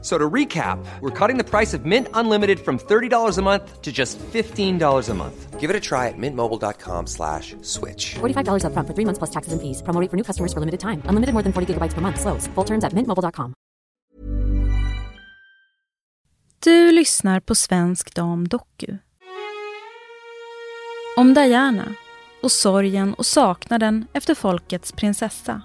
So 0.00 0.16
to 0.16 0.30
recap, 0.30 0.78
we're 1.00 1.10
cutting 1.10 1.38
the 1.38 1.44
price 1.44 1.74
of 1.74 1.84
Mint 1.84 2.06
Unlimited 2.14 2.60
from 2.60 2.78
$30 2.78 3.38
a 3.38 3.42
month 3.42 3.82
to 3.82 3.90
just 3.90 4.16
$15 4.32 5.08
a 5.08 5.14
month. 5.14 5.58
Give 5.58 5.70
it 5.70 5.76
a 5.76 5.80
try 5.80 6.06
at 6.06 6.14
mintmobile.com 6.16 7.06
slash 7.06 7.56
switch. 7.62 8.14
$45 8.20 8.62
upfront 8.62 8.86
for 8.86 8.94
three 8.94 9.04
months 9.04 9.18
plus 9.18 9.30
taxes 9.30 9.52
and 9.52 9.60
fees. 9.60 9.82
Promo 9.82 10.00
rate 10.00 10.10
for 10.10 10.16
new 10.16 10.22
customers 10.22 10.52
for 10.52 10.60
limited 10.60 10.78
time. 10.78 11.02
Unlimited 11.08 11.34
more 11.34 11.42
than 11.42 11.52
40 11.52 11.74
gigabytes 11.74 11.94
per 11.94 12.00
month. 12.00 12.20
Slows. 12.20 12.46
Full 12.54 12.64
terms 12.64 12.84
at 12.84 12.92
mintmobile.com. 12.92 13.54
Du 16.64 16.92
lyssnar 16.92 17.40
på 17.40 17.54
Svensk 17.54 18.14
Dam 18.14 18.48
Doku. 18.48 18.98
Om 21.16 21.34
Diana 21.34 21.94
och 22.42 22.52
sorgen 22.52 23.14
och 23.14 23.26
saknaden 23.26 24.06
efter 24.12 24.34
folkets 24.34 24.92
prinsessa. 24.92 25.62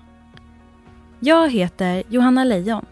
Jag 1.20 1.50
heter 1.50 2.04
Johanna 2.10 2.44
Lejon. 2.44 2.86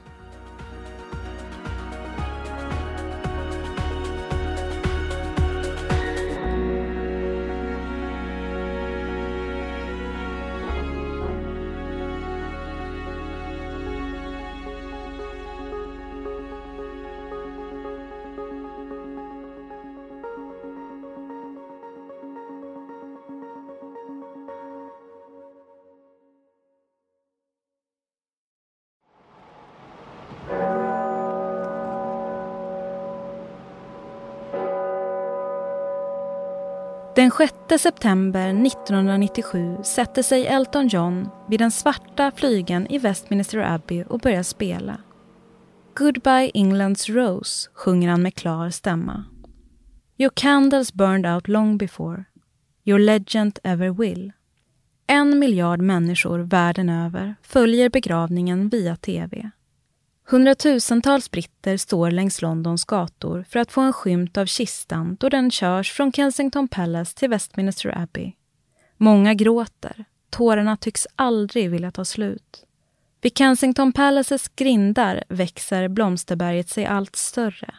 Den 37.22 37.32
6 37.32 37.82
september 37.82 38.66
1997 38.66 39.78
sätter 39.84 40.24
sig 40.24 40.48
Elton 40.48 40.88
John 40.88 41.30
vid 41.50 41.60
den 41.60 41.72
svarta 41.72 42.32
flygeln 42.36 42.88
i 42.88 42.98
Westminster 42.98 43.60
Abbey 43.60 44.04
och 44.04 44.20
börjar 44.20 44.44
spela. 44.44 44.98
Goodbye 45.96 46.52
England's 46.54 47.12
Rose 47.12 47.70
sjunger 47.74 48.10
han 48.10 48.22
med 48.22 48.36
klar 48.36 48.70
stämma. 48.70 49.26
Your 50.18 50.32
candles 50.36 50.94
burned 50.94 51.36
out 51.36 51.48
long 51.48 51.78
before. 51.78 52.26
Your 52.86 53.00
legend 53.00 53.60
ever 53.64 53.90
will. 53.90 54.32
En 55.08 55.40
miljard 55.40 55.82
människor 55.82 56.40
världen 56.40 56.90
över 56.90 57.36
följer 57.42 57.90
begravningen 57.90 58.70
via 58.70 58.96
tv. 58.96 59.52
Hundratusentals 60.26 61.32
britter 61.32 61.78
står 61.78 62.12
längs 62.12 62.42
Londons 62.42 62.86
gator 62.86 63.46
för 63.50 63.60
att 63.60 63.72
få 63.72 63.82
en 63.82 63.94
skymt 63.94 64.38
av 64.38 64.46
kistan 64.46 65.18
då 65.20 65.30
den 65.30 65.52
körs 65.52 65.92
från 65.92 66.12
Kensington 66.12 66.68
Palace 66.68 67.18
till 67.18 67.30
Westminster 67.30 67.98
Abbey. 67.98 68.32
Många 68.98 69.34
gråter. 69.34 70.06
Tårarna 70.30 70.78
tycks 70.78 71.08
aldrig 71.16 71.70
vilja 71.70 71.92
ta 71.92 72.06
slut. 72.06 72.66
Vid 73.22 73.38
Kensington 73.38 73.94
Palaces 73.94 74.48
grindar 74.48 75.24
växer 75.30 75.88
blomsterberget 75.88 76.70
sig 76.70 76.86
allt 76.86 77.16
större. 77.16 77.76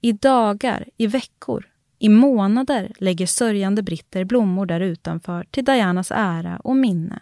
I 0.00 0.12
dagar, 0.12 0.88
i 0.96 1.06
veckor, 1.06 1.66
i 1.98 2.08
månader 2.08 2.92
lägger 2.98 3.26
sörjande 3.26 3.82
britter 3.82 4.24
blommor 4.24 4.66
där 4.66 4.80
utanför 4.80 5.44
till 5.50 5.64
Dianas 5.64 6.10
ära 6.10 6.60
och 6.64 6.76
minne. 6.76 7.20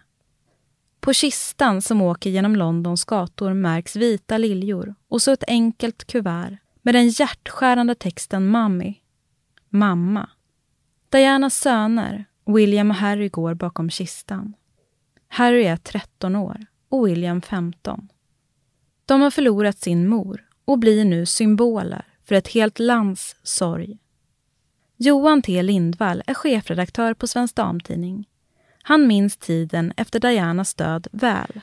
På 1.05 1.13
kistan 1.13 1.83
som 1.83 2.03
åker 2.03 2.31
genom 2.31 2.57
Londons 2.57 3.05
gator 3.05 3.53
märks 3.53 3.97
vita 3.97 4.39
liljor 4.39 4.95
och 5.09 5.23
så 5.23 5.33
ett 5.33 5.45
enkelt 5.47 6.05
kuvert 6.05 6.57
med 6.83 6.95
den 6.95 7.09
hjärtskärande 7.09 7.95
texten 7.95 8.47
Mammy, 8.47 8.95
Mamma. 9.69 10.31
Dianas 11.09 11.57
söner, 11.57 12.25
William 12.47 12.91
och 12.91 12.97
Harry, 12.97 13.29
går 13.29 13.55
bakom 13.55 13.91
kistan. 13.91 14.55
Harry 15.29 15.65
är 15.65 15.77
13 15.77 16.37
år 16.37 16.67
och 16.89 17.07
William 17.07 17.43
15. 17.43 18.09
De 19.07 19.21
har 19.21 19.31
förlorat 19.31 19.79
sin 19.79 20.09
mor 20.09 20.45
och 20.65 20.79
blir 20.79 21.05
nu 21.05 21.27
symboler 21.27 22.05
för 22.25 22.35
ett 22.35 22.49
helt 22.49 22.79
lands 22.79 23.37
sorg. 23.43 23.99
Johan 24.97 25.43
T 25.43 25.63
Lindvall 25.63 26.23
är 26.27 26.35
chefredaktör 26.35 27.15
på 27.15 27.27
Svensk 27.27 27.55
Damtidning 27.55 28.29
han 28.87 29.07
minns 29.07 29.37
tiden 29.37 29.93
efter 29.97 30.21
Dianas 30.21 30.75
död 30.75 31.07
väl. 31.13 31.61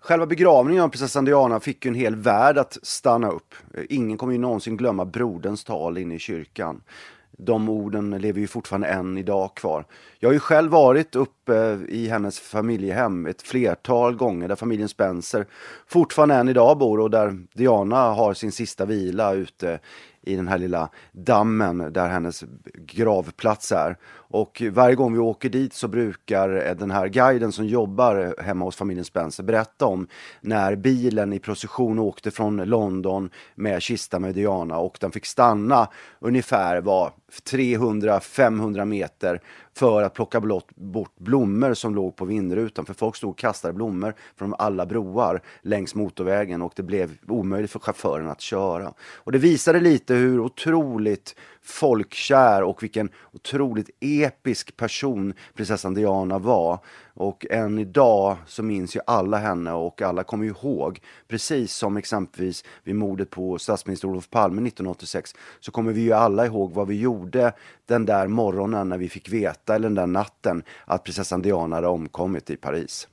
Själva 0.00 0.26
begravningen 0.26 0.82
av 0.82 0.88
prinsessan 0.88 1.24
Diana 1.24 1.60
fick 1.60 1.84
ju 1.84 1.88
en 1.88 1.94
hel 1.94 2.16
värld 2.16 2.58
att 2.58 2.78
stanna 2.82 3.30
upp. 3.30 3.54
Ingen 3.88 4.18
kommer 4.18 4.32
ju 4.32 4.38
någonsin 4.38 4.76
glömma 4.76 5.04
broderns 5.04 5.64
tal 5.64 5.98
inne 5.98 6.14
i 6.14 6.18
kyrkan. 6.18 6.82
De 7.30 7.68
orden 7.68 8.10
lever 8.10 8.40
ju 8.40 8.46
fortfarande 8.46 8.88
än 8.88 9.18
idag 9.18 9.54
kvar. 9.54 9.84
Jag 10.18 10.28
har 10.28 10.34
ju 10.34 10.40
själv 10.40 10.70
varit 10.70 11.16
uppe 11.16 11.78
i 11.88 12.08
hennes 12.08 12.40
familjehem 12.40 13.26
ett 13.26 13.42
flertal 13.42 14.16
gånger 14.16 14.48
där 14.48 14.56
familjen 14.56 14.88
Spencer 14.88 15.46
fortfarande 15.86 16.34
än 16.34 16.48
idag 16.48 16.78
bor 16.78 17.00
och 17.00 17.10
där 17.10 17.46
Diana 17.52 18.10
har 18.10 18.34
sin 18.34 18.52
sista 18.52 18.84
vila 18.84 19.32
ute 19.32 19.80
i 20.22 20.36
den 20.36 20.48
här 20.48 20.58
lilla 20.58 20.88
dammen 21.12 21.92
där 21.92 22.08
hennes 22.08 22.44
gravplats 22.86 23.72
är. 23.72 23.96
Och 24.12 24.62
varje 24.72 24.94
gång 24.94 25.12
vi 25.12 25.18
åker 25.18 25.48
dit 25.48 25.74
så 25.74 25.88
brukar 25.88 26.74
den 26.74 26.90
här 26.90 27.08
guiden 27.08 27.52
som 27.52 27.66
jobbar 27.66 28.34
hemma 28.42 28.64
hos 28.64 28.76
familjen 28.76 29.04
Spencer 29.04 29.42
berätta 29.42 29.86
om 29.86 30.06
när 30.40 30.76
bilen 30.76 31.32
i 31.32 31.38
procession 31.38 31.98
åkte 31.98 32.30
från 32.30 32.56
London 32.56 33.30
med 33.54 33.82
kista 33.82 34.18
med 34.18 34.34
Diana 34.34 34.78
och 34.78 34.98
den 35.00 35.12
fick 35.12 35.26
stanna 35.26 35.88
ungefär 36.18 36.80
var 36.80 37.12
300-500 37.50 38.84
meter 38.84 39.40
för 39.76 40.02
att 40.02 40.14
plocka 40.14 40.40
bort 40.74 41.18
blommor 41.18 41.74
som 41.74 41.94
låg 41.94 42.16
på 42.16 42.24
vindrutan. 42.24 42.86
För 42.86 42.94
folk 42.94 43.16
stod 43.16 43.30
och 43.30 43.38
kastade 43.38 43.74
blommor 43.74 44.14
från 44.36 44.54
alla 44.58 44.86
broar 44.86 45.42
längs 45.62 45.94
motorvägen 45.94 46.62
och 46.62 46.72
det 46.76 46.82
blev 46.82 47.18
omöjligt 47.28 47.70
för 47.70 47.78
chauffören 47.78 48.28
att 48.28 48.40
köra. 48.40 48.92
Och 49.00 49.32
det 49.32 49.38
visade 49.38 49.80
lite 49.80 50.14
hur 50.14 50.40
otroligt 50.40 51.36
folkkär 51.62 52.62
och 52.62 52.82
vilken 52.82 53.10
otroligt 53.32 53.90
episk 54.00 54.76
person 54.76 55.34
prinsessan 55.54 55.94
Diana 55.94 56.38
var. 56.38 56.78
Och 57.14 57.46
än 57.50 57.78
idag 57.78 58.36
så 58.46 58.62
minns 58.62 58.96
ju 58.96 59.00
alla 59.06 59.38
henne 59.38 59.72
och 59.72 60.02
alla 60.02 60.22
kommer 60.22 60.46
ihåg, 60.46 61.00
precis 61.28 61.74
som 61.74 61.96
exempelvis 61.96 62.64
vid 62.84 62.94
mordet 62.94 63.30
på 63.30 63.58
statsminister 63.58 64.08
Olof 64.08 64.30
Palme 64.30 64.56
1986, 64.56 65.34
så 65.60 65.70
kommer 65.70 65.92
vi 65.92 66.00
ju 66.00 66.12
alla 66.12 66.46
ihåg 66.46 66.72
vad 66.72 66.88
vi 66.88 67.00
gjorde 67.00 67.52
den 67.86 68.06
där 68.06 68.26
morgonen 68.26 68.88
när 68.88 68.98
vi 68.98 69.08
fick 69.08 69.28
veta, 69.28 69.74
eller 69.74 69.88
den 69.88 69.94
där 69.94 70.06
natten, 70.06 70.62
att 70.84 71.04
prinsessan 71.04 71.42
Diana 71.42 71.76
hade 71.76 71.88
omkommit 71.88 72.50
i 72.50 72.56
Paris. 72.56 73.08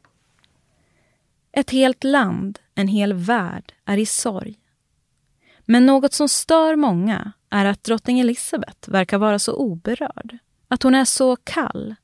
Ett 1.52 1.69
helt 1.69 2.03
land, 2.03 2.59
en 2.75 2.88
hel 2.88 3.13
värld, 3.13 3.74
är 3.86 3.97
i 3.97 4.06
sorg. 4.06 4.59
Men 5.66 5.86
något 5.86 6.13
som 6.13 6.30
stör 6.30 6.75
många 6.75 7.31
är 7.50 7.66
att 7.66 7.84
drottning 7.84 8.19
Elizabeth 8.19 8.90
verkar 8.90 9.18
vara 9.18 9.40
så 9.40 9.53
oberörd. 9.53 10.38
Att 10.68 10.84
hon 10.84 10.96
är 10.96 11.06
så 11.06 11.35
kall. 11.35 11.96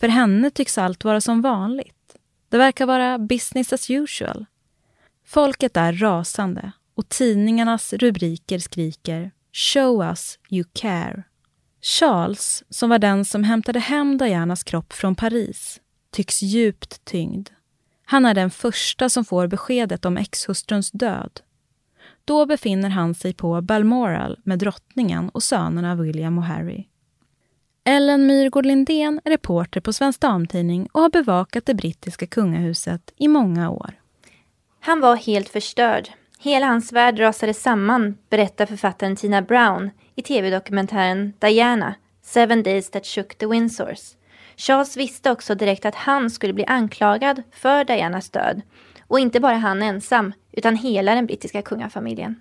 För 0.00 0.08
henne 0.08 0.50
tycks 0.50 0.78
allt 0.78 1.04
vara 1.04 1.20
som 1.20 1.42
vanligt. 1.42 2.16
Det 2.48 2.58
verkar 2.58 2.86
vara 2.86 3.18
business 3.18 3.72
as 3.72 3.90
usual. 3.90 4.46
Folket 5.24 5.76
är 5.76 5.92
rasande 5.92 6.72
och 6.94 7.08
tidningarnas 7.08 7.92
rubriker 7.92 8.58
skriker 8.58 9.30
“Show 9.52 10.02
us 10.02 10.38
you 10.50 10.64
care”. 10.72 11.22
Charles, 11.82 12.64
som 12.70 12.90
var 12.90 12.98
den 12.98 13.24
som 13.24 13.44
hämtade 13.44 13.78
hem 13.78 14.18
Dianas 14.18 14.64
kropp 14.64 14.92
från 14.92 15.14
Paris, 15.14 15.80
tycks 16.10 16.42
djupt 16.42 17.04
tyngd. 17.04 17.48
Han 18.04 18.26
är 18.26 18.34
den 18.34 18.50
första 18.50 19.08
som 19.08 19.24
får 19.24 19.46
beskedet 19.46 20.04
om 20.04 20.16
exhustruns 20.16 20.90
död 20.90 21.40
då 22.26 22.46
befinner 22.46 22.88
han 22.88 23.14
sig 23.14 23.34
på 23.34 23.60
Balmoral 23.60 24.38
med 24.44 24.58
drottningen 24.58 25.28
och 25.28 25.42
sönerna 25.42 25.94
William 25.94 26.38
och 26.38 26.44
Harry. 26.44 26.84
Ellen 27.84 28.26
Myrgård 28.26 28.66
Lindén 28.66 29.20
är 29.24 29.30
reporter 29.30 29.80
på 29.80 29.92
Svensk 29.92 30.20
Damtidning 30.20 30.88
och 30.92 31.00
har 31.00 31.10
bevakat 31.10 31.66
det 31.66 31.74
brittiska 31.74 32.26
kungahuset 32.26 33.12
i 33.16 33.28
många 33.28 33.70
år. 33.70 33.94
Han 34.80 35.00
var 35.00 35.16
helt 35.16 35.48
förstörd. 35.48 36.08
Hela 36.38 36.66
hans 36.66 36.92
värld 36.92 37.18
rasade 37.18 37.54
samman, 37.54 38.18
berättar 38.30 38.66
författaren 38.66 39.16
Tina 39.16 39.42
Brown 39.42 39.90
i 40.14 40.22
tv-dokumentären 40.22 41.32
Diana, 41.38 41.94
Seven 42.22 42.62
Days 42.62 42.90
That 42.90 43.06
Shook 43.06 43.34
the 43.34 43.46
Windsors. 43.46 44.00
Charles 44.56 44.96
visste 44.96 45.30
också 45.30 45.54
direkt 45.54 45.84
att 45.84 45.94
han 45.94 46.30
skulle 46.30 46.52
bli 46.52 46.64
anklagad 46.64 47.42
för 47.52 47.84
Dianas 47.84 48.30
död. 48.30 48.60
Och 49.08 49.20
inte 49.20 49.40
bara 49.40 49.56
han 49.56 49.82
ensam, 49.82 50.32
utan 50.56 50.76
hela 50.76 51.14
den 51.14 51.26
brittiska 51.26 51.62
kungafamiljen. 51.62 52.40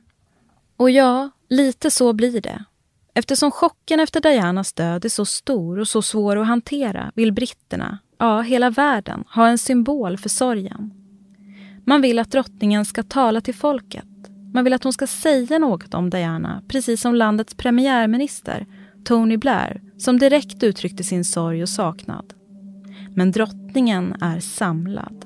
Och 0.78 0.90
ja, 0.90 1.30
lite 1.50 1.92
så 1.92 2.14
blir 2.14 2.42
det. 2.42 2.66
Eftersom 3.14 3.52
chocken 3.52 4.00
efter 4.00 4.22
Dianas 4.22 4.74
död 4.74 5.06
är 5.06 5.10
så 5.10 5.26
stor 5.26 5.80
och 5.80 5.88
så 5.88 6.02
svår 6.02 6.36
att 6.36 6.48
hantera 6.48 7.12
vill 7.16 7.34
britterna, 7.34 8.00
ja 8.18 8.42
hela 8.42 8.70
världen, 8.70 9.24
ha 9.36 9.48
en 9.48 9.58
symbol 9.58 10.18
för 10.18 10.30
sorgen. 10.30 10.94
Man 11.86 12.02
vill 12.02 12.20
att 12.20 12.32
drottningen 12.32 12.86
ska 12.86 13.04
tala 13.04 13.42
till 13.42 13.56
folket. 13.56 14.06
Man 14.54 14.64
vill 14.64 14.74
att 14.74 14.84
hon 14.84 14.94
ska 14.94 15.08
säga 15.08 15.60
något 15.60 15.94
om 15.94 16.10
Diana, 16.10 16.64
precis 16.68 17.02
som 17.02 17.16
landets 17.16 17.56
premiärminister 17.56 18.66
Tony 19.06 19.38
Blair, 19.38 19.82
som 19.98 20.20
direkt 20.20 20.64
uttryckte 20.64 21.04
sin 21.04 21.26
sorg 21.26 21.62
och 21.62 21.70
saknad. 21.70 22.34
Men 23.16 23.32
drottningen 23.32 24.16
är 24.22 24.40
samlad. 24.40 25.25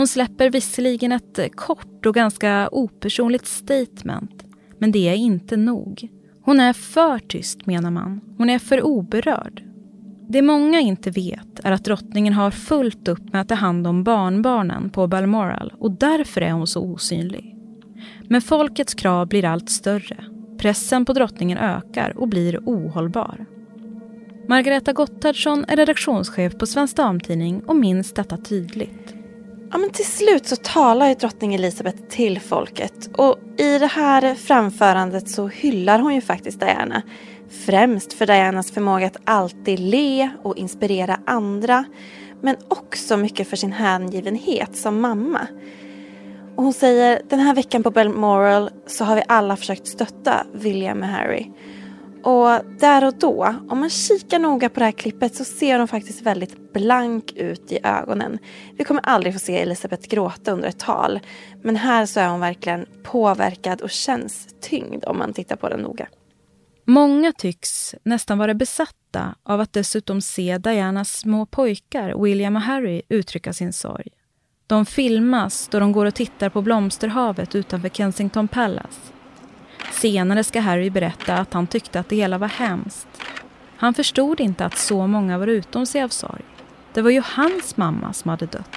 Hon 0.00 0.08
släpper 0.08 0.50
visserligen 0.50 1.12
ett 1.12 1.56
kort 1.56 2.06
och 2.06 2.14
ganska 2.14 2.68
opersonligt 2.72 3.46
statement, 3.46 4.44
men 4.78 4.92
det 4.92 5.08
är 5.08 5.14
inte 5.14 5.56
nog. 5.56 6.08
Hon 6.42 6.60
är 6.60 6.72
för 6.72 7.18
tyst 7.18 7.66
menar 7.66 7.90
man. 7.90 8.20
Hon 8.38 8.50
är 8.50 8.58
för 8.58 8.82
oberörd. 8.82 9.64
Det 10.28 10.42
många 10.42 10.80
inte 10.80 11.10
vet 11.10 11.60
är 11.64 11.72
att 11.72 11.84
drottningen 11.84 12.32
har 12.32 12.50
fullt 12.50 13.08
upp 13.08 13.32
med 13.32 13.40
att 13.40 13.48
ta 13.48 13.54
hand 13.54 13.86
om 13.86 14.04
barnbarnen 14.04 14.90
på 14.90 15.06
Balmoral 15.06 15.72
och 15.78 15.90
därför 15.90 16.40
är 16.40 16.52
hon 16.52 16.66
så 16.66 16.80
osynlig. 16.80 17.56
Men 18.28 18.42
folkets 18.42 18.94
krav 18.94 19.28
blir 19.28 19.44
allt 19.44 19.70
större. 19.70 20.24
Pressen 20.58 21.04
på 21.04 21.12
drottningen 21.12 21.58
ökar 21.58 22.18
och 22.18 22.28
blir 22.28 22.58
ohållbar. 22.64 23.46
Margareta 24.48 24.92
Gotthardsson 24.92 25.64
är 25.68 25.76
redaktionschef 25.76 26.58
på 26.58 26.66
Svensk 26.66 26.96
Damtidning 26.96 27.60
och 27.60 27.76
minns 27.76 28.14
detta 28.14 28.36
tydligt. 28.36 29.19
Ja, 29.72 29.78
men 29.78 29.90
till 29.90 30.06
slut 30.06 30.46
så 30.46 30.56
talar 30.56 31.08
ju 31.08 31.14
drottning 31.14 31.54
Elizabeth 31.54 31.98
till 32.08 32.40
folket 32.40 33.10
och 33.16 33.38
i 33.56 33.78
det 33.78 33.86
här 33.86 34.34
framförandet 34.34 35.30
så 35.30 35.48
hyllar 35.48 35.98
hon 35.98 36.14
ju 36.14 36.20
faktiskt 36.20 36.60
Diana. 36.60 37.02
Främst 37.66 38.12
för 38.12 38.26
Dianas 38.26 38.72
förmåga 38.72 39.06
att 39.06 39.16
alltid 39.24 39.78
le 39.78 40.30
och 40.42 40.56
inspirera 40.56 41.20
andra 41.26 41.84
men 42.40 42.56
också 42.68 43.16
mycket 43.16 43.48
för 43.48 43.56
sin 43.56 43.72
hängivenhet 43.72 44.76
som 44.76 45.00
mamma. 45.00 45.46
Och 46.56 46.64
hon 46.64 46.72
säger 46.72 47.22
den 47.28 47.40
här 47.40 47.54
veckan 47.54 47.82
på 47.82 47.90
Balmoral 47.90 48.70
så 48.86 49.04
har 49.04 49.16
vi 49.16 49.22
alla 49.28 49.56
försökt 49.56 49.86
stötta 49.86 50.46
William 50.52 51.02
och 51.02 51.08
Harry. 51.08 51.46
Och 52.22 52.64
där 52.78 53.04
och 53.04 53.14
då, 53.14 53.54
om 53.68 53.80
man 53.80 53.90
kikar 53.90 54.38
noga 54.38 54.68
på 54.68 54.80
det 54.80 54.84
här 54.84 54.92
klippet 54.92 55.34
så 55.34 55.44
ser 55.44 55.78
hon 55.78 55.88
faktiskt 55.88 56.22
väldigt 56.22 56.72
blank 56.72 57.32
ut 57.32 57.72
i 57.72 57.78
ögonen. 57.82 58.38
Vi 58.78 58.84
kommer 58.84 59.02
aldrig 59.06 59.34
få 59.34 59.38
se 59.38 59.58
Elisabeth 59.58 60.08
gråta 60.08 60.52
under 60.52 60.68
ett 60.68 60.78
tal. 60.78 61.20
Men 61.62 61.76
här 61.76 62.06
så 62.06 62.20
är 62.20 62.28
hon 62.28 62.40
verkligen 62.40 62.86
påverkad 63.02 63.80
och 63.80 63.90
känns 63.90 64.48
tyngd 64.60 65.04
om 65.04 65.18
man 65.18 65.32
tittar 65.32 65.56
på 65.56 65.68
den 65.68 65.80
noga. 65.80 66.06
Många 66.84 67.32
tycks 67.32 67.94
nästan 68.02 68.38
vara 68.38 68.54
besatta 68.54 69.34
av 69.42 69.60
att 69.60 69.72
dessutom 69.72 70.20
se 70.20 70.58
Dianas 70.58 71.18
små 71.18 71.46
pojkar, 71.46 72.22
William 72.22 72.56
och 72.56 72.62
Harry, 72.62 73.02
uttrycka 73.08 73.52
sin 73.52 73.72
sorg. 73.72 74.08
De 74.66 74.86
filmas 74.86 75.68
då 75.68 75.80
de 75.80 75.92
går 75.92 76.06
och 76.06 76.14
tittar 76.14 76.48
på 76.48 76.62
blomsterhavet 76.62 77.54
utanför 77.54 77.88
Kensington 77.88 78.48
Palace. 78.48 79.00
Senare 79.90 80.44
ska 80.44 80.60
Harry 80.60 80.90
berätta 80.90 81.34
att 81.34 81.52
han 81.52 81.66
tyckte 81.66 82.00
att 82.00 82.08
det 82.08 82.16
hela 82.16 82.38
var 82.38 82.48
hemskt. 82.48 83.08
Han 83.76 83.94
förstod 83.94 84.40
inte 84.40 84.64
att 84.64 84.78
så 84.78 85.06
många 85.06 85.38
var 85.38 85.46
utom 85.46 85.86
sig 85.86 86.02
av 86.02 86.08
sorg. 86.08 86.44
Det 86.92 87.02
var 87.02 87.10
ju 87.10 87.22
hans 87.24 87.76
mamma 87.76 88.12
som 88.12 88.28
hade 88.28 88.46
dött. 88.46 88.76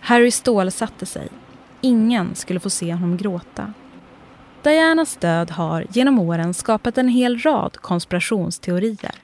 Harry 0.00 0.30
stålsatte 0.30 1.06
sig. 1.06 1.28
Ingen 1.80 2.34
skulle 2.34 2.60
få 2.60 2.70
se 2.70 2.92
honom 2.92 3.16
gråta. 3.16 3.72
Dianas 4.62 5.16
död 5.16 5.50
har 5.50 5.86
genom 5.90 6.18
åren 6.18 6.54
skapat 6.54 6.98
en 6.98 7.08
hel 7.08 7.38
rad 7.38 7.76
konspirationsteorier. 7.76 9.14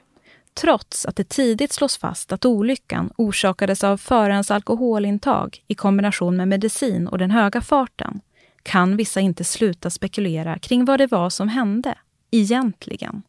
Trots 0.53 1.05
att 1.05 1.15
det 1.15 1.29
tidigt 1.29 1.71
slås 1.71 1.97
fast 1.97 2.31
att 2.31 2.45
olyckan 2.45 3.09
orsakades 3.17 3.83
av 3.83 3.97
förarens 3.97 4.51
alkoholintag 4.51 5.63
i 5.67 5.75
kombination 5.75 6.37
med 6.37 6.47
medicin 6.47 7.07
och 7.07 7.17
den 7.17 7.31
höga 7.31 7.61
farten 7.61 8.21
kan 8.63 8.97
vissa 8.97 9.19
inte 9.19 9.43
sluta 9.43 9.89
spekulera 9.89 10.59
kring 10.59 10.85
vad 10.85 10.99
det 10.99 11.07
var 11.07 11.29
som 11.29 11.49
hände, 11.49 11.95
egentligen. 12.31 13.23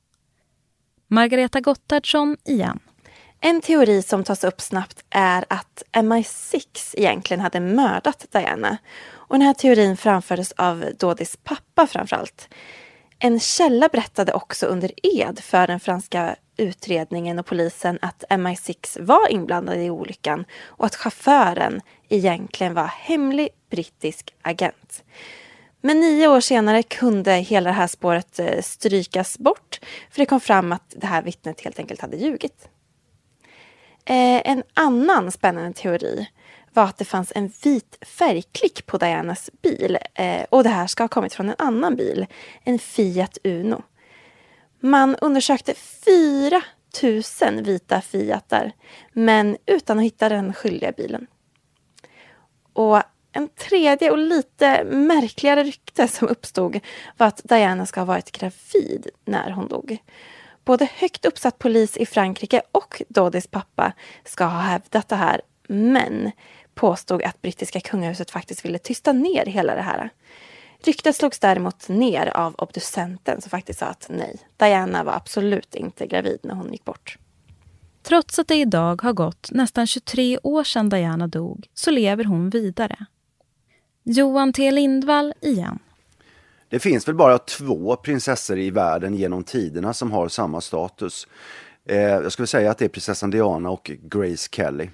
Margareta 1.08 1.60
Gottardsson 1.60 2.36
igen. 2.44 2.80
En 3.40 3.60
teori 3.60 4.02
som 4.02 4.24
tas 4.24 4.44
upp 4.44 4.60
snabbt 4.60 5.04
är 5.10 5.44
att 5.48 5.82
MI6 5.92 6.64
egentligen 6.92 7.40
hade 7.40 7.60
mördat 7.60 8.26
Diana. 8.32 8.78
Och 9.10 9.34
den 9.34 9.42
här 9.42 9.54
teorin 9.54 9.96
framfördes 9.96 10.52
av 10.52 10.84
Dodis 10.98 11.38
pappa 11.44 11.86
framförallt. 11.86 12.48
En 13.18 13.40
källa 13.40 13.88
berättade 13.88 14.32
också 14.32 14.66
under 14.66 14.90
ed 15.02 15.38
för 15.38 15.66
den 15.66 15.80
franska 15.80 16.36
utredningen 16.56 17.38
och 17.38 17.46
polisen 17.46 17.98
att 18.02 18.24
MI6 18.30 19.02
var 19.02 19.32
inblandad 19.32 19.78
i 19.78 19.90
olyckan 19.90 20.44
och 20.64 20.86
att 20.86 20.94
chauffören 20.96 21.80
egentligen 22.14 22.74
var 22.74 22.86
hemlig 22.86 23.48
brittisk 23.70 24.34
agent. 24.42 25.04
Men 25.80 26.00
nio 26.00 26.28
år 26.28 26.40
senare 26.40 26.82
kunde 26.82 27.32
hela 27.32 27.70
det 27.70 27.76
här 27.76 27.86
spåret 27.86 28.38
eh, 28.38 28.62
strykas 28.62 29.38
bort 29.38 29.80
för 30.10 30.18
det 30.18 30.26
kom 30.26 30.40
fram 30.40 30.72
att 30.72 30.94
det 30.96 31.06
här 31.06 31.22
vittnet 31.22 31.60
helt 31.60 31.78
enkelt 31.78 32.00
hade 32.00 32.16
ljugit. 32.16 32.68
Eh, 34.04 34.50
en 34.50 34.62
annan 34.74 35.32
spännande 35.32 35.72
teori 35.72 36.26
var 36.72 36.84
att 36.84 36.98
det 36.98 37.04
fanns 37.04 37.32
en 37.34 37.52
vit 37.62 37.98
färgklick 38.00 38.86
på 38.86 38.98
Dianas 38.98 39.50
bil 39.62 39.98
eh, 40.14 40.42
och 40.50 40.62
det 40.62 40.68
här 40.68 40.86
ska 40.86 41.02
ha 41.02 41.08
kommit 41.08 41.34
från 41.34 41.48
en 41.48 41.54
annan 41.58 41.96
bil, 41.96 42.26
en 42.64 42.78
Fiat 42.78 43.38
Uno. 43.44 43.82
Man 44.80 45.16
undersökte 45.16 45.74
4 45.74 46.62
000 47.02 47.64
vita 47.64 48.00
Fiatar 48.00 48.72
men 49.12 49.56
utan 49.66 49.98
att 49.98 50.04
hitta 50.04 50.28
den 50.28 50.52
skyldiga 50.52 50.92
bilen. 50.92 51.26
Och 52.74 53.02
en 53.32 53.48
tredje 53.48 54.10
och 54.10 54.18
lite 54.18 54.84
märkligare 54.84 55.62
rykte 55.62 56.08
som 56.08 56.28
uppstod 56.28 56.80
var 57.16 57.26
att 57.26 57.40
Diana 57.44 57.86
ska 57.86 58.00
ha 58.00 58.04
varit 58.04 58.32
gravid 58.32 59.08
när 59.24 59.50
hon 59.50 59.68
dog. 59.68 59.98
Både 60.64 60.88
högt 60.94 61.24
uppsatt 61.24 61.58
polis 61.58 61.96
i 61.96 62.06
Frankrike 62.06 62.62
och 62.72 63.02
Dodis 63.08 63.46
pappa 63.46 63.92
ska 64.24 64.44
ha 64.44 64.60
hävdat 64.60 65.08
det 65.08 65.16
här 65.16 65.40
men 65.68 66.30
påstod 66.74 67.22
att 67.22 67.42
brittiska 67.42 67.80
kungahuset 67.80 68.30
faktiskt 68.30 68.64
ville 68.64 68.78
tysta 68.78 69.12
ner 69.12 69.46
hela 69.46 69.74
det 69.74 69.82
här. 69.82 70.10
Ryktet 70.84 71.16
slogs 71.16 71.38
däremot 71.38 71.88
ner 71.88 72.36
av 72.36 72.54
obducenten 72.54 73.40
som 73.40 73.50
faktiskt 73.50 73.78
sa 73.78 73.86
att 73.86 74.06
nej, 74.10 74.36
Diana 74.56 75.04
var 75.04 75.12
absolut 75.12 75.74
inte 75.74 76.06
gravid 76.06 76.38
när 76.42 76.54
hon 76.54 76.72
gick 76.72 76.84
bort. 76.84 77.18
Trots 78.04 78.38
att 78.38 78.48
det 78.48 78.54
idag 78.54 79.02
har 79.02 79.12
gått 79.12 79.48
nästan 79.50 79.86
23 79.86 80.38
år 80.42 80.64
sedan 80.64 80.88
Diana 80.88 81.26
dog 81.26 81.66
så 81.74 81.90
lever 81.90 82.24
hon 82.24 82.50
vidare. 82.50 83.06
Johan 84.02 84.52
T 84.52 84.70
Lindvall 84.70 85.34
igen. 85.40 85.78
Det 86.68 86.78
finns 86.78 87.08
väl 87.08 87.14
bara 87.14 87.38
två 87.38 87.96
prinsessor 87.96 88.58
i 88.58 88.70
världen 88.70 89.14
genom 89.14 89.44
tiderna 89.44 89.94
som 89.94 90.12
har 90.12 90.28
samma 90.28 90.60
status. 90.60 91.26
Eh, 91.88 91.98
jag 91.98 92.32
skulle 92.32 92.46
säga 92.46 92.70
att 92.70 92.78
det 92.78 92.84
är 92.84 92.88
prinsessan 92.88 93.30
Diana 93.30 93.70
och 93.70 93.90
Grace 94.02 94.48
Kelly. 94.52 94.90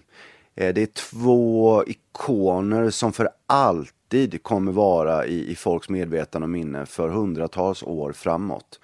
Eh, 0.55 0.75
det 0.75 0.83
är 0.83 0.87
två 0.87 1.85
ikoner 1.87 2.91
som 2.91 3.13
för 3.13 3.29
alltid 3.47 4.43
kommer 4.43 4.73
vara 4.73 5.27
i, 5.27 5.51
i 5.51 5.55
folks 5.55 5.89
medvetande 5.89 6.45
och 6.45 6.51
minne 6.51 6.87
för 6.87 7.09
hundratals 7.09 7.83
år 7.83 8.13
framåt. 8.13 8.81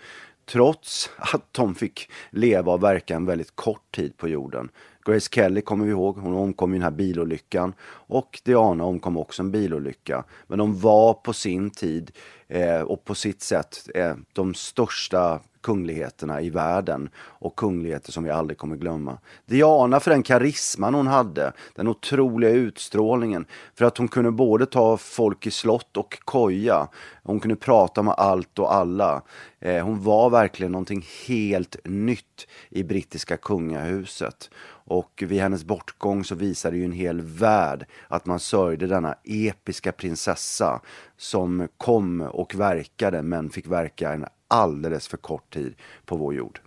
Trots 0.47 1.11
att 1.17 1.55
de 1.55 1.75
fick 1.75 2.11
leva 2.31 2.73
och 2.73 2.83
verka 2.83 3.17
en 3.17 3.26
väldigt 3.26 3.57
kort 3.57 3.95
tid 3.95 4.17
på 4.17 4.29
jorden. 4.29 4.69
Grace 5.07 5.29
Kelly 5.33 5.61
kommer 5.61 5.85
vi 5.85 5.91
ihåg, 5.91 6.19
hon 6.19 6.35
omkom 6.35 6.75
i 6.75 6.76
den 6.76 6.83
här 6.83 6.91
bilolyckan. 6.91 7.75
Och 7.88 8.41
Diana 8.45 8.85
omkom 8.85 9.17
också 9.17 9.43
en 9.43 9.50
bilolycka. 9.50 10.25
Men 10.47 10.59
de 10.59 10.81
var 10.81 11.15
på 11.15 11.33
sin 11.33 11.71
tid 11.71 12.11
eh, 12.49 12.81
och 12.81 13.05
på 13.05 13.15
sitt 13.15 13.43
sätt 13.43 13.88
eh, 13.95 14.15
de 14.33 14.55
största 14.55 15.41
kungligheterna 15.66 16.40
i 16.40 16.50
världen 16.50 17.08
och 17.16 17.56
kungligheter 17.56 18.12
som 18.12 18.25
vi 18.25 18.30
aldrig 18.30 18.58
kommer 18.58 18.76
glömma. 18.76 19.18
Diana 19.46 20.00
för 20.00 20.11
den 20.11 20.23
karisman 20.23 20.94
hon 20.94 21.06
hade, 21.06 21.52
den 21.75 21.88
otroliga 21.88 22.50
utstrålningen, 22.50 23.46
för 23.75 23.85
att 23.85 23.99
hon 23.99 24.08
kunde 24.08 24.30
både 24.30 24.66
ta 24.66 24.96
folk 24.96 25.46
i 25.46 25.50
slott 25.50 25.96
och 25.96 26.18
koja. 26.25 26.88
Hon 27.23 27.40
kunde 27.40 27.56
prata 27.56 28.02
med 28.02 28.14
allt 28.18 28.58
och 28.58 28.75
alla. 28.75 29.23
Eh, 29.61 29.85
hon 29.85 30.02
var 30.02 30.30
verkligen 30.30 30.73
någonting 30.73 31.06
helt 31.26 31.76
nytt 31.85 32.46
i 32.70 32.82
brittiska 32.82 33.37
kungahuset. 33.37 34.50
Och 34.88 35.23
vid 35.26 35.40
hennes 35.40 35.64
bortgång 35.64 36.25
så 36.25 36.35
visade 36.35 36.76
ju 36.76 36.85
en 36.85 36.92
hel 36.92 37.20
värld 37.20 37.87
att 38.08 38.26
man 38.26 38.38
sörjde 38.38 38.87
denna 38.87 39.14
episka 39.25 39.92
prinsessa 39.92 40.80
som 41.16 41.68
kom 41.76 42.20
och 42.20 42.54
verkade 42.54 43.23
men 43.23 43.50
fick 43.50 43.66
verka 43.66 44.12
en 44.12 44.26
alldeles 44.49 45.09
för 45.09 45.17
kort 45.17 45.55
tid 45.55 45.75
på 46.05 46.17
vår 46.17 46.35
jord. 46.35 46.61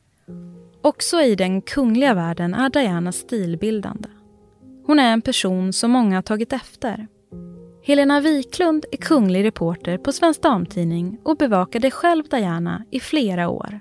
Också 0.82 1.22
i 1.22 1.36
den 1.36 1.62
kungliga 1.62 2.14
världen 2.14 2.54
är 2.54 2.70
Diana 2.70 3.12
stilbildande. 3.12 4.10
Hon 4.86 5.00
är 5.00 5.14
en 5.14 5.22
person 5.22 5.74
som 5.74 5.92
många 5.92 6.18
har 6.18 6.22
tagit 6.22 6.54
efter. 6.54 7.08
Helena 7.84 8.20
Wiklund 8.20 8.86
är 8.92 8.98
kunglig 8.98 9.44
reporter 9.44 9.98
på 9.98 10.12
Svensk 10.12 10.42
Damtidning 10.42 11.18
och 11.24 11.38
bevakade 11.38 11.92
själv 11.92 12.24
Diana 12.30 12.86
i 12.92 13.00
flera 13.00 13.50
år. 13.50 13.80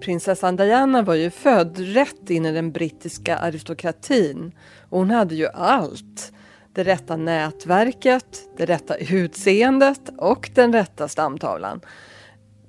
Prinsessan 0.00 0.56
Diana 0.56 1.02
var 1.02 1.14
ju 1.14 1.30
född 1.30 1.78
rätt 1.78 2.30
in 2.30 2.46
i 2.46 2.52
den 2.52 2.72
brittiska 2.72 3.36
aristokratin 3.36 4.52
och 4.90 4.98
hon 4.98 5.10
hade 5.10 5.34
ju 5.34 5.46
allt. 5.46 6.32
Det 6.72 6.84
rätta 6.84 7.16
nätverket, 7.16 8.48
det 8.56 8.66
rätta 8.66 8.96
utseendet 8.96 10.10
och 10.18 10.50
den 10.54 10.72
rätta 10.72 11.08
stamtavlan. 11.08 11.80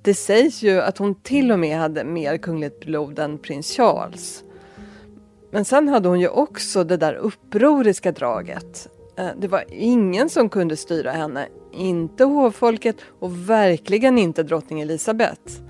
Det 0.04 0.14
sägs 0.14 0.64
ju 0.64 0.82
att 0.82 0.98
hon 0.98 1.16
till 1.16 1.52
och 1.52 1.60
med 1.60 1.78
hade 1.78 2.04
mer 2.04 2.38
kungligt 2.38 2.86
blod 2.86 3.20
än 3.20 3.38
prins 3.38 3.72
Charles. 3.72 4.44
Men 5.52 5.66
sen 5.66 5.88
hade 5.88 6.10
hon 6.10 6.20
ju 6.20 6.28
också 6.28 6.84
det 6.84 6.98
där 6.98 7.14
upproriska 7.14 8.12
draget. 8.12 8.88
Eh, 9.18 9.28
det 9.38 9.48
var 9.48 9.64
ingen 9.70 10.30
som 10.30 10.50
kunde 10.50 10.78
styra 10.78 11.12
henne. 11.12 11.48
Inte 11.74 12.24
hovfolket 12.24 12.96
och 13.20 13.50
verkligen 13.50 14.18
inte 14.18 14.44
drottning 14.44 14.82
Elizabeth. 14.82 15.62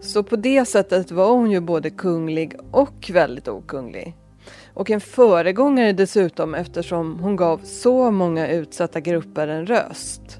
Så 0.00 0.22
på 0.22 0.36
det 0.36 0.64
sättet 0.64 1.10
var 1.10 1.30
hon 1.30 1.50
ju 1.50 1.60
både 1.60 1.90
kunglig 1.90 2.56
och 2.70 3.10
väldigt 3.12 3.48
okunglig. 3.48 4.16
Och 4.74 4.90
en 4.90 5.00
föregångare 5.00 5.92
dessutom 5.92 6.54
eftersom 6.54 7.18
hon 7.20 7.36
gav 7.36 7.60
så 7.64 8.10
många 8.10 8.48
utsatta 8.48 9.00
grupper 9.00 9.48
en 9.48 9.66
röst. 9.66 10.37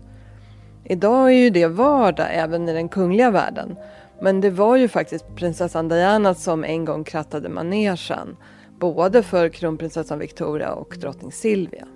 Idag 0.88 1.32
är 1.32 1.38
ju 1.38 1.50
det 1.50 1.66
vardag 1.66 2.26
även 2.30 2.68
i 2.68 2.72
den 2.72 2.88
kungliga 2.88 3.30
världen. 3.30 3.76
Men 4.20 4.40
det 4.40 4.50
var 4.50 4.76
ju 4.76 4.88
faktiskt 4.88 5.36
prinsessan 5.36 5.88
Diana 5.88 6.34
som 6.34 6.64
en 6.64 6.84
gång 6.84 7.04
krattade 7.04 7.48
manegen. 7.48 8.36
Både 8.80 9.22
för 9.22 9.48
kronprinsessan 9.48 10.18
Victoria 10.18 10.72
och 10.72 10.96
drottning 11.00 11.32
Silvia. 11.32 11.86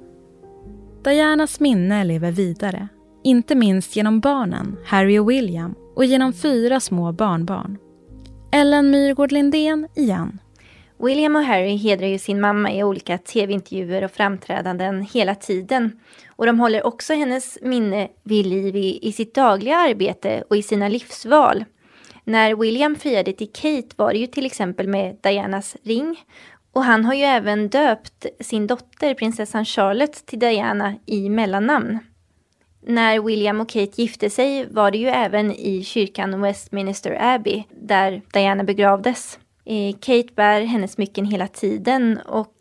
Dianas 1.05 1.61
minne 1.61 2.05
lever 2.05 2.31
vidare. 2.31 2.89
Inte 3.25 3.55
minst 3.55 3.97
genom 3.97 4.21
barnen, 4.21 4.77
Harry 4.85 5.19
och 5.19 5.31
William 5.31 5.75
och 5.97 6.05
genom 6.05 6.33
fyra 6.33 6.81
små 6.81 7.13
barnbarn. 7.13 7.79
Ellen 8.53 8.91
Myrgård 8.91 9.33
Lindén 9.33 9.89
igen. 9.95 10.39
William 11.03 11.37
och 11.37 11.45
Harry 11.45 11.77
hedrar 11.77 12.07
ju 12.07 12.19
sin 12.19 12.41
mamma 12.41 12.73
i 12.73 12.85
olika 12.85 13.19
tv-intervjuer 13.19 14.05
och 14.05 14.11
framträdanden 14.11 15.03
hela 15.03 15.35
tiden. 15.35 16.01
Och 16.29 16.47
de 16.47 16.61
håller 16.61 16.87
också 16.87 17.15
hennes 17.15 17.59
minne 17.63 18.09
vid 18.23 18.47
liv 18.47 18.77
i, 18.77 19.09
i 19.09 19.13
sitt 19.13 19.35
dagliga 19.35 19.77
arbete 19.77 20.45
och 20.51 20.57
i 20.57 20.63
sina 20.63 20.89
livsval. 20.89 21.65
När 22.25 22.55
William 22.55 22.97
friade 22.97 23.33
till 23.33 23.53
Kate 23.53 23.89
var 23.97 24.13
det 24.13 24.19
ju 24.19 24.27
till 24.27 24.47
exempel 24.47 24.89
med 24.89 25.17
Dianas 25.23 25.77
ring. 25.83 26.25
Och 26.73 26.85
han 26.85 27.05
har 27.05 27.15
ju 27.15 27.23
även 27.23 27.69
döpt 27.69 28.27
sin 28.41 28.67
dotter 28.67 29.15
prinsessan 29.15 29.65
Charlotte 29.65 30.27
till 30.27 30.39
Diana 30.39 30.95
i 31.07 31.29
mellannamn. 31.29 31.99
När 32.87 33.21
William 33.21 33.61
och 33.61 33.69
Kate 33.69 34.03
gifte 34.03 34.31
sig 34.31 34.67
var 34.71 34.91
det 34.91 34.99
ju 34.99 35.09
även 35.09 35.53
i 35.53 35.85
kyrkan 35.85 36.41
Westminster 36.41 37.19
Abbey 37.21 37.63
där 37.71 38.23
Diana 38.33 38.65
begravdes. 38.65 39.39
Eh, 39.65 39.95
Kate 40.01 40.35
bär 40.37 40.61
hennes 40.61 40.93
smycken 40.93 41.25
hela 41.25 41.49
tiden 41.49 42.19
och 42.27 42.57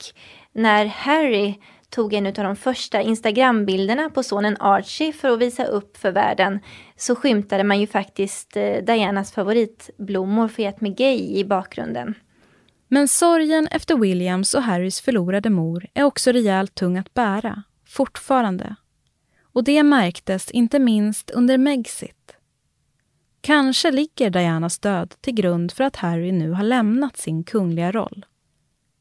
när 0.53 0.85
Harry 0.85 1.55
tog 1.89 2.13
en 2.13 2.25
av 2.25 2.33
de 2.33 2.55
första 2.55 3.01
Instagram-bilderna 3.01 4.09
på 4.09 4.23
sonen 4.23 4.57
Archie 4.59 5.13
för 5.13 5.29
att 5.29 5.39
visa 5.39 5.65
upp 5.65 5.97
för 5.97 6.11
världen 6.11 6.59
så 6.95 7.15
skymtade 7.15 7.63
man 7.63 7.79
ju 7.79 7.87
faktiskt 7.87 8.57
eh, 8.57 8.83
Dianas 8.83 9.31
favoritblommor 9.31 10.47
Fiat 10.47 10.79
Gay 10.79 11.37
i 11.37 11.45
bakgrunden. 11.45 12.15
Men 12.87 13.07
sorgen 13.07 13.67
efter 13.67 13.97
Williams 13.97 14.53
och 14.53 14.63
Harrys 14.63 15.01
förlorade 15.01 15.49
mor 15.49 15.85
är 15.93 16.03
också 16.03 16.31
rejält 16.31 16.75
tung 16.75 16.97
att 16.97 17.13
bära, 17.13 17.63
fortfarande. 17.87 18.75
Och 19.53 19.63
det 19.63 19.83
märktes 19.83 20.51
inte 20.51 20.79
minst 20.79 21.29
under 21.29 21.57
Megxit. 21.57 22.35
Kanske 23.41 23.91
ligger 23.91 24.29
Dianas 24.29 24.79
död 24.79 25.13
till 25.21 25.33
grund 25.33 25.71
för 25.71 25.83
att 25.83 25.95
Harry 25.95 26.31
nu 26.31 26.51
har 26.51 26.63
lämnat 26.63 27.17
sin 27.17 27.43
kungliga 27.43 27.91
roll. 27.91 28.25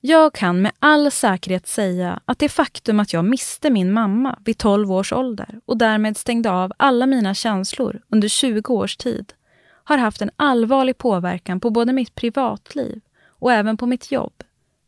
Jag 0.00 0.34
kan 0.34 0.62
med 0.62 0.72
all 0.78 1.10
säkerhet 1.10 1.66
säga 1.66 2.20
att 2.24 2.38
det 2.38 2.48
faktum 2.48 3.00
att 3.00 3.12
jag 3.12 3.24
miste 3.24 3.70
min 3.70 3.92
mamma 3.92 4.38
vid 4.44 4.58
12 4.58 4.92
års 4.92 5.12
ålder 5.12 5.60
och 5.66 5.76
därmed 5.76 6.16
stängde 6.16 6.50
av 6.50 6.72
alla 6.76 7.06
mina 7.06 7.34
känslor 7.34 8.02
under 8.08 8.28
20 8.28 8.74
års 8.74 8.96
tid 8.96 9.32
har 9.84 9.98
haft 9.98 10.22
en 10.22 10.30
allvarlig 10.36 10.98
påverkan 10.98 11.60
på 11.60 11.70
både 11.70 11.92
mitt 11.92 12.14
privatliv 12.14 13.00
och 13.26 13.52
även 13.52 13.76
på 13.76 13.86
mitt 13.86 14.12
jobb. 14.12 14.32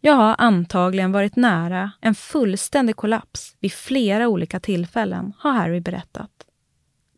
Jag 0.00 0.14
har 0.14 0.34
antagligen 0.38 1.12
varit 1.12 1.36
nära 1.36 1.92
en 2.00 2.14
fullständig 2.14 2.96
kollaps 2.96 3.56
vid 3.60 3.72
flera 3.72 4.28
olika 4.28 4.60
tillfällen, 4.60 5.32
har 5.38 5.52
Harry 5.52 5.80
berättat. 5.80 6.30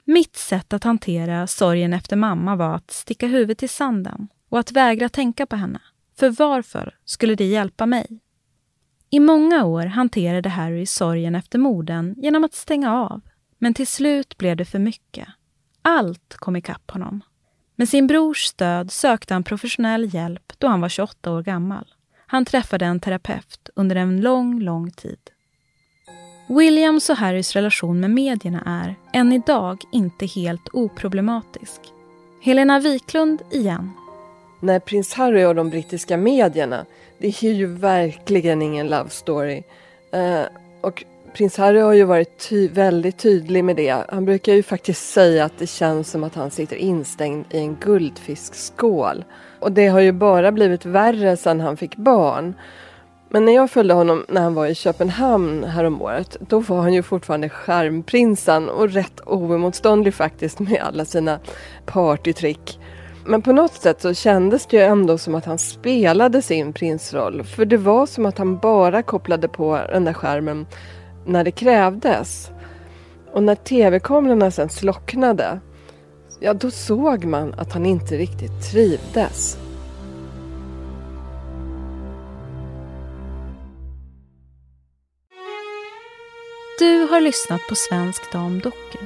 Mitt 0.04 0.36
sätt 0.36 0.72
att 0.72 0.84
hantera 0.84 1.46
sorgen 1.46 1.92
efter 1.92 2.16
mamma 2.16 2.56
var 2.56 2.74
att 2.74 2.90
sticka 2.90 3.26
huvudet 3.26 3.62
i 3.62 3.68
sanden 3.68 4.28
och 4.48 4.58
att 4.58 4.72
vägra 4.72 5.08
tänka 5.08 5.46
på 5.46 5.56
henne. 5.56 5.80
För 6.18 6.30
varför 6.30 6.96
skulle 7.04 7.34
det 7.34 7.44
hjälpa 7.44 7.86
mig? 7.86 8.20
I 9.10 9.20
många 9.20 9.64
år 9.64 9.86
hanterade 9.86 10.48
Harry 10.48 10.86
sorgen 10.86 11.34
efter 11.34 11.58
morden 11.58 12.14
genom 12.18 12.44
att 12.44 12.54
stänga 12.54 12.94
av. 12.94 13.20
Men 13.58 13.74
till 13.74 13.86
slut 13.86 14.38
blev 14.38 14.56
det 14.56 14.64
för 14.64 14.78
mycket. 14.78 15.28
Allt 15.82 16.34
kom 16.36 16.56
ikapp 16.56 16.90
honom. 16.90 17.20
Med 17.76 17.88
sin 17.88 18.06
brors 18.06 18.44
stöd 18.44 18.92
sökte 18.92 19.34
han 19.34 19.44
professionell 19.44 20.14
hjälp 20.14 20.52
då 20.58 20.66
han 20.66 20.80
var 20.80 20.88
28 20.88 21.32
år 21.32 21.42
gammal. 21.42 21.94
Han 22.26 22.44
träffade 22.44 22.84
en 22.84 23.00
terapeut 23.00 23.70
under 23.76 23.96
en 23.96 24.20
lång, 24.20 24.60
lång 24.60 24.90
tid. 24.90 25.18
Williams 26.46 27.10
och 27.10 27.16
Harrys 27.16 27.52
relation 27.52 28.00
med 28.00 28.10
medierna 28.10 28.62
är, 28.66 28.94
än 29.12 29.32
idag, 29.32 29.84
inte 29.90 30.26
helt 30.26 30.68
oproblematisk. 30.72 31.80
Helena 32.42 32.80
Wiklund 32.80 33.42
igen. 33.50 33.90
När 34.60 34.78
prins 34.78 35.14
Harry 35.14 35.44
och 35.44 35.54
de 35.54 35.70
brittiska 35.70 36.16
medierna, 36.16 36.84
det 37.18 37.26
är 37.26 37.52
ju 37.52 37.66
verkligen 37.66 38.62
ingen 38.62 38.86
love 38.86 39.10
story. 39.10 39.62
Uh, 40.14 40.42
och 40.80 41.04
prins 41.34 41.56
Harry 41.56 41.80
har 41.80 41.92
ju 41.92 42.04
varit 42.04 42.48
ty 42.48 42.68
väldigt 42.68 43.18
tydlig 43.18 43.64
med 43.64 43.76
det. 43.76 44.04
Han 44.08 44.24
brukar 44.24 44.54
ju 44.54 44.62
faktiskt 44.62 45.12
säga 45.12 45.44
att 45.44 45.58
det 45.58 45.66
känns 45.66 46.10
som 46.10 46.24
att 46.24 46.34
han 46.34 46.50
sitter 46.50 46.76
instängd 46.76 47.44
i 47.50 47.58
en 47.58 47.76
guldfiskskål. 47.80 49.24
Och 49.60 49.72
det 49.72 49.86
har 49.86 50.00
ju 50.00 50.12
bara 50.12 50.52
blivit 50.52 50.86
värre 50.86 51.36
sedan 51.36 51.60
han 51.60 51.76
fick 51.76 51.96
barn. 51.96 52.54
Men 53.34 53.44
när 53.44 53.54
jag 53.54 53.70
följde 53.70 53.94
honom 53.94 54.24
när 54.28 54.40
han 54.40 54.54
var 54.54 54.66
i 54.66 54.74
Köpenhamn 54.74 55.64
häromåret, 55.64 56.36
då 56.40 56.60
var 56.60 56.80
han 56.80 56.94
ju 56.94 57.02
fortfarande 57.02 57.48
skärmprinsen 57.48 58.68
och 58.68 58.90
rätt 58.90 59.20
oemotståndlig 59.26 60.14
faktiskt 60.14 60.58
med 60.58 60.82
alla 60.82 61.04
sina 61.04 61.38
partytrick. 61.86 62.80
Men 63.26 63.42
på 63.42 63.52
något 63.52 63.72
sätt 63.72 64.00
så 64.00 64.14
kändes 64.14 64.66
det 64.66 64.76
ju 64.76 64.82
ändå 64.82 65.18
som 65.18 65.34
att 65.34 65.44
han 65.44 65.58
spelade 65.58 66.42
sin 66.42 66.72
prinsroll. 66.72 67.44
För 67.44 67.64
det 67.64 67.76
var 67.76 68.06
som 68.06 68.26
att 68.26 68.38
han 68.38 68.58
bara 68.58 69.02
kopplade 69.02 69.48
på 69.48 69.80
den 69.92 70.04
där 70.04 70.12
skärmen 70.12 70.66
när 71.26 71.44
det 71.44 71.50
krävdes. 71.50 72.50
Och 73.32 73.42
när 73.42 73.54
tv-kamerorna 73.54 74.50
sen 74.50 74.68
slocknade, 74.68 75.60
ja 76.40 76.54
då 76.54 76.70
såg 76.70 77.24
man 77.24 77.54
att 77.54 77.72
han 77.72 77.86
inte 77.86 78.16
riktigt 78.16 78.70
trivdes. 78.72 79.63
Du 86.84 87.06
har 87.10 87.20
lyssnat 87.20 87.60
på 87.68 87.74
Svensk 87.74 88.32
Dam 88.32 88.60
Doku 88.60 88.98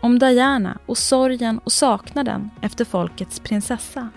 om 0.00 0.18
Diana 0.18 0.78
och 0.86 0.98
sorgen 0.98 1.58
och 1.58 1.72
saknaden 1.72 2.50
efter 2.62 2.84
folkets 2.84 3.40
prinsessa. 3.40 4.08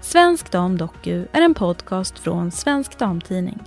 Svensk 0.00 0.52
Dam 0.52 0.78
Doku 0.78 1.26
är 1.32 1.42
en 1.42 1.54
podcast 1.54 2.18
från 2.18 2.50
Svensk 2.50 2.98
Damtidning. 2.98 3.58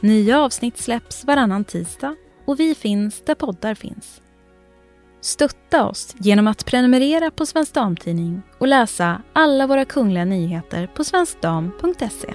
Nya 0.00 0.40
avsnitt 0.40 0.78
släpps 0.78 1.24
varannan 1.24 1.64
tisdag 1.64 2.16
och 2.44 2.60
vi 2.60 2.74
finns 2.74 3.22
där 3.24 3.34
poddar 3.34 3.74
finns. 3.74 4.20
Stötta 5.20 5.84
oss 5.84 6.14
genom 6.18 6.46
att 6.46 6.66
prenumerera 6.66 7.30
på 7.30 7.46
Svensk 7.46 7.74
Damtidning 7.74 8.42
och 8.58 8.68
läsa 8.68 9.22
alla 9.32 9.66
våra 9.66 9.84
kungliga 9.84 10.24
nyheter 10.24 10.86
på 10.86 11.04
svenskdam.se. 11.04 12.34